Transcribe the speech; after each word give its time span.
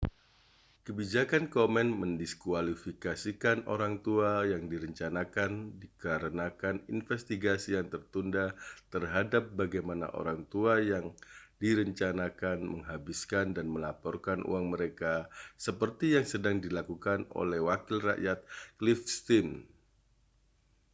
kebijakan 0.85 1.45
komen 1.55 1.87
mendiskualifikasikan 2.01 3.57
orang 3.73 3.93
tua 4.05 4.33
yang 4.51 4.63
direncanakan 4.71 5.51
dikarenakan 5.83 6.75
investigasi 6.95 7.69
yang 7.77 7.85
tertunda 7.93 8.45
terhadap 8.93 9.43
bagaimana 9.59 10.07
orang 10.19 10.39
tua 10.53 10.73
yang 10.91 11.05
direncanakan 11.61 12.57
menghabiskan 12.81 13.47
dan 13.57 13.67
melaporkan 13.75 14.39
uang 14.51 14.65
mereka 14.73 15.13
seperti 15.65 16.05
yang 16.17 16.25
sedang 16.33 16.55
dilakukan 16.65 17.19
oleh 17.41 17.59
wakil 17.69 17.97
rakyat 18.09 18.39
cliff 18.81 19.01
stearns 19.15 19.63